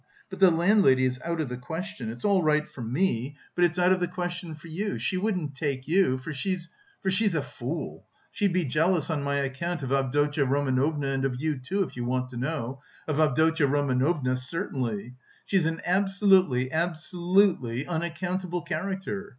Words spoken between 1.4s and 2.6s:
the question; it's all